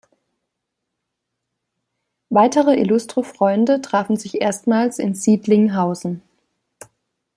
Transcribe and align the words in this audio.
Weitere 2.31 2.73
illustre 2.79 3.23
Freunde 3.23 3.81
trafen 3.81 4.17
sich 4.17 4.41
erstmals 4.41 4.97
in 4.97 5.13
Siedlinghausen. 5.13 6.23